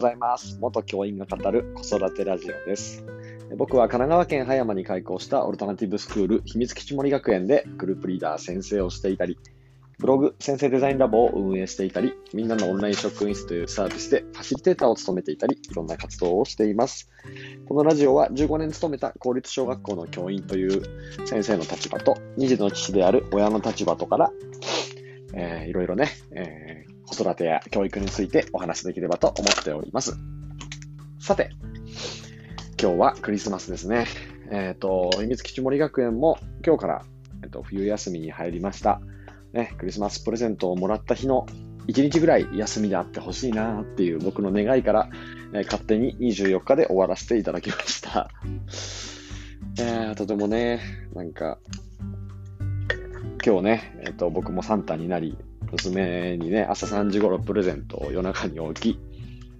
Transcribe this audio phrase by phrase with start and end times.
[0.00, 0.56] ございます。
[0.58, 3.04] 元教員が語る子育てラジオです。
[3.58, 9.38] 僕は神奈川県葉山に開校したオルタナティブスクール秘密基地森学園でグループリーダー先生をしていたり、
[9.98, 17.10] ブログ先生デザインラボを運営していたり、みんなのオンライン職員室というサービスでファシリテーターを務めていたり、いろんな活動をしています。
[17.68, 20.82] このラジオは15年勤めた公立小学校の教員という
[21.26, 24.32] 先生の立場と、2児の父である親の立場とから、
[25.34, 30.16] えーいろいろね、えー子育てや教育についてお話しできればと思っております。
[31.18, 31.50] さて、
[32.80, 34.06] 今日はクリスマスですね。
[34.50, 37.04] えっ、と、秘密基地森学園も今日から、
[37.42, 39.00] えっと冬休みに入りました。
[39.52, 41.46] ね、クリスマスプレゼントをもらった日の
[41.88, 45.08] 1日ぐらい休みであってほしいなっていう僕の願いから、
[45.52, 48.30] えー勝手に24日で終わらせていただきました。
[49.80, 50.80] えーとてもね、
[51.12, 51.58] なんか、
[53.44, 55.36] 今日ね、えっ、と、僕もサンタになり、
[55.72, 58.98] 娘にね、朝3時頃プレゼントを夜中に置き、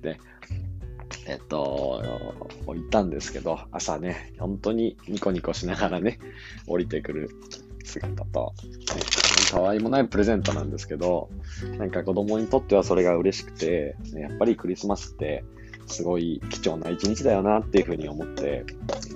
[0.02, 0.18] で、
[1.26, 2.02] えっと、
[2.66, 6.18] 置いたんですけど、朝ね、本当にニコニコしながらね、
[6.66, 7.30] 降りてくる
[7.84, 8.54] 姿と、
[8.94, 9.02] ね、
[9.50, 11.28] 可愛いもないプレゼントなんですけど、
[11.78, 15.44] なんか子供にとってはそれが嬉しくて、やっぱりクリスマスって
[15.86, 18.64] すごい貴重な一日だよなっていうふうに思って、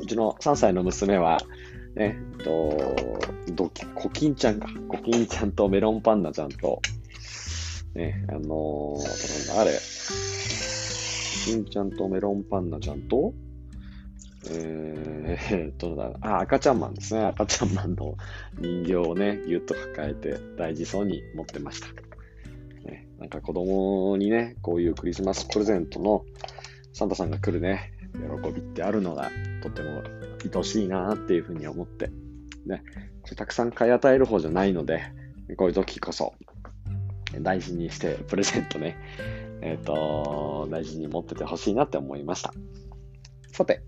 [0.01, 1.41] うちの3歳の娘は、
[1.95, 2.97] ね、えっと、
[3.53, 4.69] ドキコキンちゃんか。
[4.89, 6.81] コキンちゃんとメロンパンナちゃんと、
[7.95, 9.79] ね、あのー、あれ、コ
[11.45, 13.33] キンちゃんとメロンパンナちゃんと、
[14.51, 17.25] えー、えーっと、だあ、赤ちゃんマンですね。
[17.25, 18.17] 赤ちゃんマンの
[18.59, 21.87] 人形をね、ぎゅっと抱えて大事そうに持ってました。
[22.91, 26.25] ね、なんか子供にね、こういうクリスマスプレゼントの
[26.93, 29.31] サンタさんが来るね、喜びってあるのが
[29.63, 30.03] とても
[30.55, 32.11] 愛しいなっていうふうに思って、
[32.67, 32.83] ね、
[33.37, 35.03] たくさん買い与える方じゃないので、
[35.57, 36.35] こういう時こそ
[37.41, 38.97] 大事にしてプレゼントね、
[39.63, 42.53] えっ、と、大事に持っててほしいなって思いました。
[43.53, 43.83] さて、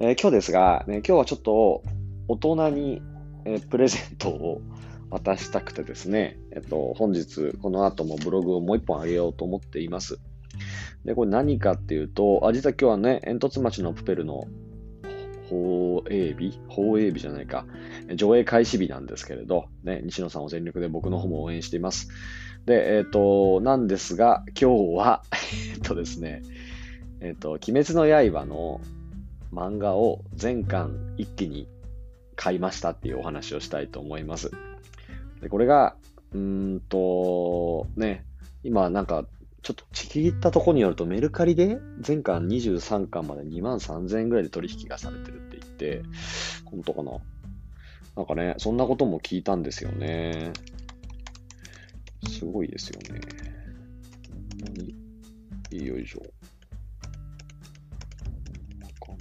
[0.00, 1.82] えー今日ですが、ね、今日はちょっと
[2.28, 3.02] 大人に、
[3.44, 4.62] えープレゼントを
[5.10, 10.18] 渡したくてですね、えっと、本日この後もブログをもう一本あげようと思っています。
[11.04, 14.46] で、これ何かっていうと、あ、実は今日はね、煙突町のプペルの
[15.48, 17.66] 放映日放映日じゃないか。
[18.14, 22.08] 上映開始日なんですけれど、ね、西野さんを全力で僕の方も応援しています。
[22.64, 25.22] で、えっ、と、なんですが、今日は、
[25.74, 26.42] えっとですね、
[27.20, 28.80] えっ、と、鬼滅の刃の
[29.52, 31.68] 漫画を全巻一気に
[32.36, 34.50] 買いましたっていうお話をしたいと思います。
[35.40, 35.96] で、これが、
[36.32, 38.24] うんと、ね、
[38.62, 39.26] 今なんか、
[39.62, 46.02] ちょっとちぎったとこによるとメルカリで全巻23巻まで2万3000円ぐらいで取引がされてるって言って、
[46.64, 47.12] 本当かな？
[48.16, 50.52] なんかね、そんなことも聞いたんですよね。
[52.28, 53.20] すごいですよね。
[54.66, 54.96] ほんまに。
[55.86, 56.18] よいしょ。
[56.18, 56.24] か
[59.12, 59.18] な？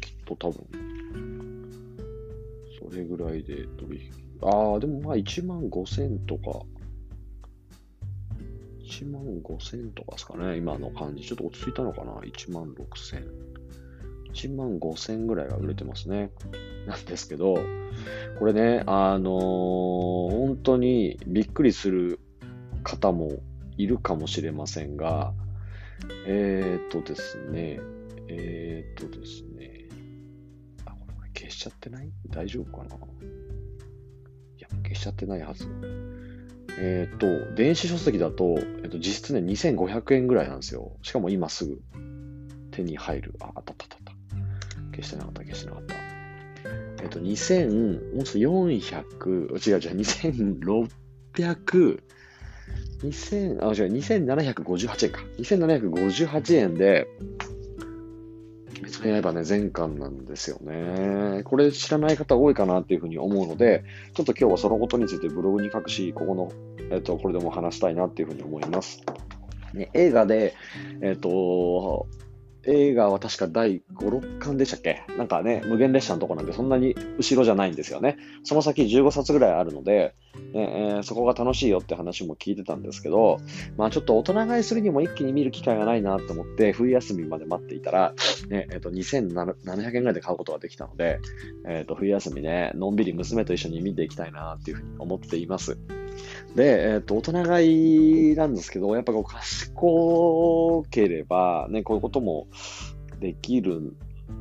[0.00, 0.66] きっと多分、
[2.90, 4.19] それぐらいで取引。
[4.42, 6.62] ああ、でもまあ1万5千とか、
[8.82, 11.24] 1万5千とかですかね、今の感じ。
[11.24, 13.24] ちょっと落ち着いたのかな ?1 万6千。
[14.32, 16.30] 1万5千ぐらいは売れてますね。
[16.86, 17.58] なんですけど、
[18.38, 22.20] これね、あのー本当にびっくりする
[22.82, 23.40] 方も
[23.76, 25.32] いるかもしれませんが、
[26.26, 27.80] えー、っとですね、
[28.28, 29.86] えー、っとですね、
[30.86, 32.10] あ、これ消しちゃってない？
[32.28, 32.96] 大丈夫かな、
[34.90, 35.66] 消しちゃってないはず。
[36.78, 40.92] えーっと、電子書籍だと、えっと、実質ね、2500円ぐらいなんですよ。
[41.02, 41.80] しかも今すぐ
[42.70, 43.34] 手に入る。
[43.40, 44.12] あ、あったあったあった。
[44.96, 45.94] 消してなかった、消してなかった。
[47.02, 49.96] えっと、2000、もうすぐ400、違う違う、
[51.34, 52.02] 2600、
[53.02, 55.20] 2000、あ、違う、2758円か。
[55.38, 57.06] 2758円で、
[59.00, 61.42] 別に刃ね、全巻なんですよね。
[61.44, 63.82] これ知らない方多いかなっていうふうに思うので、
[64.14, 66.52] ちょっと今日はそのことについてブログに書くし、ここの、
[66.90, 69.02] えっと、これでも話したいなっていうふうに思います。
[69.72, 70.54] ね、映画で、
[71.00, 72.06] えっと、
[72.64, 75.02] 映画は確か第5、6巻でしたっけ？
[75.16, 78.18] なんかね、無限列車のとこなんでそんなに後ろじゃないんですよね。
[78.44, 80.14] その先15冊ぐらいあるので、
[80.52, 83.38] ねえーそこが楽しいよって話も聞いてたんですけど、
[83.76, 88.14] まあちょっと大人買いするにも一気に見る機会がないなと思って、冬休みまで待っていたら、
[88.48, 91.20] ね、えっ、と、2700円ぐらいで買うことができたので、
[91.66, 95.78] えっ、と、冬休みね、のんびり娘と一緒に見ていきたいなっていうふうに思っています。
[96.54, 102.48] で、えっ、と、大人買いなんですけど、やっぱこう、賢ければ、ね、こういうことも
[103.20, 103.94] できる、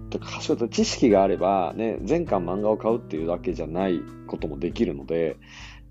[0.10, 5.38] とか、賢い知識があれば、ね、全巻漫画を買うっていうだけじゃないこともできるので、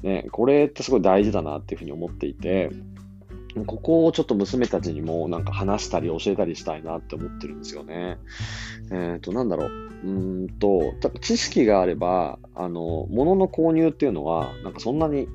[0.02, 2.70] ね、これってすごい大事だなっていうふうに思っていて、
[3.66, 8.18] ここをちょっと娘たちにもなんか話したり教えたりしたいなって思ってるんですよね。
[8.90, 9.70] えっ、ー、と、なんだろう。
[10.04, 10.10] う
[10.44, 15.28] んと、知識があれば、あの、物の購入っていうのは、なんかそんなに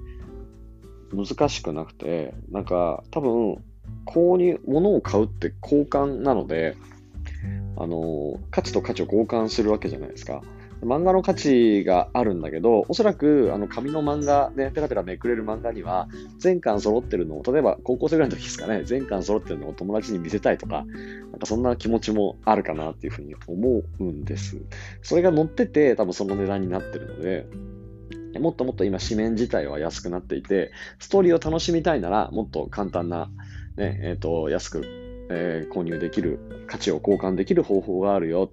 [1.13, 3.63] 難しくなくて、なんか多分、
[4.05, 6.75] 購入、物を買うって交換なので、
[7.77, 10.41] あの、価値と価値を交換するわけじゃないですか。
[10.83, 16.07] 漫画の価値があるんだけど、おそらくあの紙の漫画で、ね、ペラペラめくれる漫画には、
[16.37, 20.85] 全巻揃ってるのを、例えば高校生ぐらいの時ですかね、全巻揃ってるのを友達に見せたいとか、
[21.31, 24.57] なんかそんな気持ちもあるかなっていうふうに思うんです。
[25.01, 27.47] それが載ってて、多分その値段になってるので、
[28.39, 33.29] もっともっと今紙面自体は安くなっていて、ストーリーを楽しみたいなら、もっと簡単な、
[33.77, 34.83] ね、え、ー、と、安く、
[35.29, 38.51] えー、購入できる、価値を交換できる方法があるよ。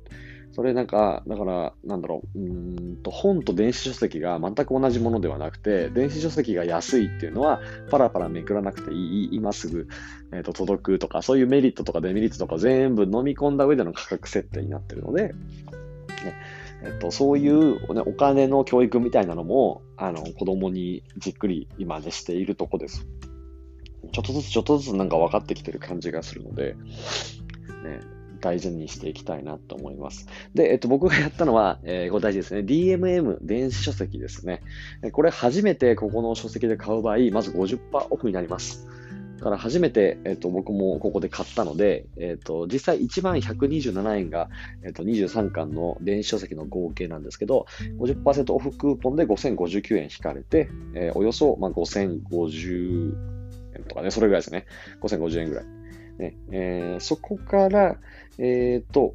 [0.53, 9.87] それなんか、だから、なんだろう、うんと本と電子書籍が全く同じものではなくて、電子書籍が安いっていうのは、パラパラめくらなくていい、今すぐ、
[10.33, 15.35] えーと、届くとか、そういうメリットとかデメリットとか全部飲み込んだ上での価格設定になってるので、ね
[16.83, 23.07] えっと、そういう、ね、お金の教育みたいなのも、あの、子供にじっくり今ね、しているとこです。
[24.13, 26.75] ちょっとずつちょっとずつなんか分かってきてる感じがするので、
[27.85, 28.01] ね、
[28.41, 30.27] 大事にしていきたいなと思います。
[30.55, 32.61] で、えっと、僕がやったのは、えー、これ大事ですね。
[32.61, 34.63] DMM 電子書籍ですね。
[35.13, 37.79] これ初めてここの書籍で買う場合、まず50%
[38.11, 38.89] オフになります。
[39.41, 44.51] だから初めて、えっと、僕もここで買ったので、えっと、実際1万127円が、
[44.85, 47.65] えっと、23巻の電子書籍の合計なんですけど、
[47.99, 53.15] 50%オフクーポンで5059円引かれて、えー、およそ、まあ、5050
[53.79, 54.67] 円とかね、それぐらいですね。
[55.01, 55.65] 5050円ぐらい。
[56.19, 57.97] ねえー、そこから、
[58.37, 59.15] えっ、と、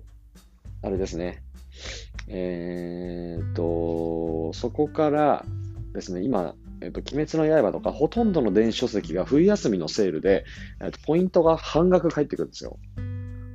[0.82, 1.44] あれですね。
[2.28, 5.46] えっ、と、そこから
[5.94, 10.46] ですね、今、えっ、と、鬼滅の刃とか、ほとんどの電子書籍が冬休みのセールで、
[10.82, 12.78] えっと、ポイントが半額返ってくるんですよ。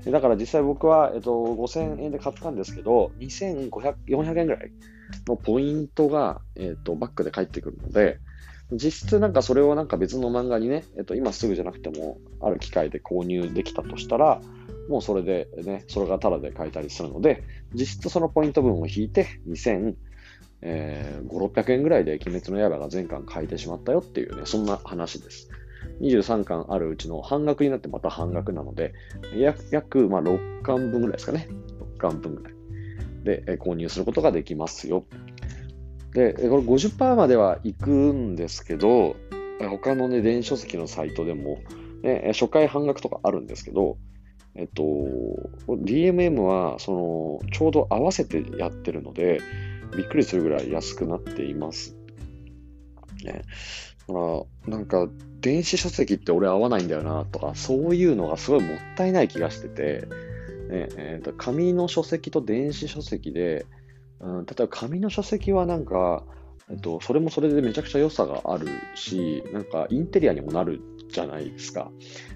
[0.04, 3.70] でだから実際僕は、えっと、5000円で買ったんですけど、2500、
[4.08, 4.72] 400円ぐらい
[5.28, 8.18] のポイントが、えっと、バックで返ってくるので、
[8.72, 14.40] 実質なんかそれをなんか別の漫画にね、えっと、今すぐじゃなくても、ある機会で購入できたとしたら、
[14.88, 17.44] もうそれでね、それがタダで買えたりするので、
[17.74, 19.94] 実質そのポイント分を引いて、2500、
[20.62, 25.48] え600円ぐらいで鬼滅の刃が全巻買えてしまったよっていうね、そんな話です。
[26.00, 28.94] 23巻あるうちの半額になってまた半額なので、
[29.36, 31.48] 約約まあ6巻分ぐらいですかね。
[31.96, 32.54] 6巻分ぐらい
[33.24, 35.04] で、え購入することができますよ。
[36.12, 39.16] で、これ50%まではいくんですけど、
[39.68, 41.58] 他のね、電子書籍のサイトでも、
[42.02, 43.98] ね、初回半額とかあるんですけど、
[44.54, 44.82] えっと、
[45.68, 49.40] DMM は、その、ちょうど合わせてやってるので、
[49.96, 51.96] びっくりするぐらい安くなっています。
[53.24, 53.42] ね。
[54.08, 54.20] だか
[54.66, 55.08] ら、なんか、
[55.40, 60.06] 電子書籍って俺合わないんだよな、とか、そういうのがすごいもったいない気がしてて、
[60.68, 63.66] ねえーと、紙の書籍と電子書籍で、
[64.20, 66.24] うん、例えば紙の書籍はなんか、
[66.70, 71.90] えっと、それもそれでめちゃくちゃ良さがあるし、なんかインテリアにもなるじゃないですか。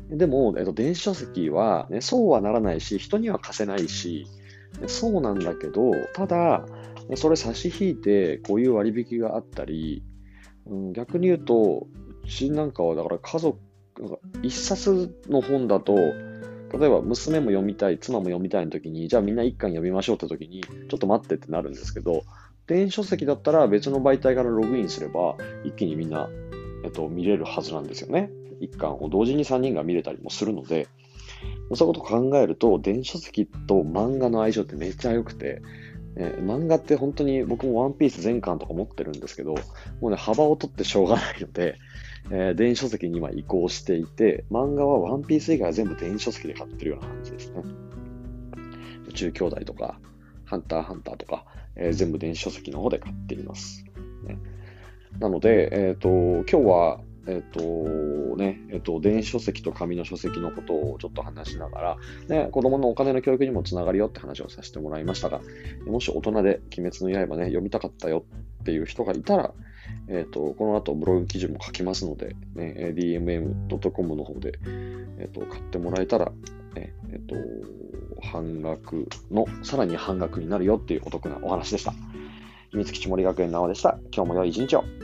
[0.08, 4.26] でも、えっと、電子書籍は、ね、そうはならないし、人には貸せないし、
[4.88, 6.66] そうなんだけど、ただ、
[7.16, 10.02] それ差し引いて、こういう割引があったり、
[10.66, 11.86] うん、逆に言うと、
[12.24, 13.58] うちなんかは、だから家族、
[14.42, 22.24] 一冊の本だと、例えば娘も読みたい、妻も読みたいの時に、じゃあみんな一巻読みましょうって時に、ちょっと待ってってなるんですけど、
[22.66, 26.28] 電子書籍だったら別の媒体からログインすれば、一気にみんな、
[26.84, 28.30] えっと、見れるはずなんですよね。
[28.60, 30.88] 一巻を同時に3人が見れたりもするので、
[31.74, 35.62] そういうことを考えると、電子書籍と漫画の相性ってめっちゃ良くて、
[36.16, 39.54] えー、漫画って本当に僕もワンピース全巻とか持ってるんですけど、
[40.00, 41.78] もうね、幅を取ってしょうがないので、
[42.30, 47.62] えー、電子書籍に今移行していて、漫画はワンピース以外は全部電子書籍で買ってるような感じですね。
[49.08, 49.98] 宇宙兄弟とか、
[50.44, 51.44] ハンターハンターとか、
[51.76, 53.84] えー、全部電子書籍の方で買っています。
[54.24, 54.38] ね、
[55.18, 57.60] なので、えっ、と、今日は、えっ、と
[58.36, 61.96] ね、えっ、と、電子書籍と紙の書籍のことをちょっと話しながら、
[62.28, 65.40] ね、子供のお金の教育にもつながるよって話をさせてもらいましたが、
[65.86, 68.24] もし大人で鬼滅の刃ね、読みたかったよ
[68.62, 69.54] っていう人がいたら、
[70.08, 74.58] えっ、と、この後ブログ記事も書きますので、ね、dmm.com の方で、
[75.18, 76.32] えっ、と、買ってもらえたら、
[76.74, 77.36] ね、えっ、と、
[78.20, 81.94] 半額の、さらに半額になるよっていうお得なお話でした。
[82.70, 83.98] 秘密基地森学園なおでした。
[84.12, 85.03] 今日も良い一日を。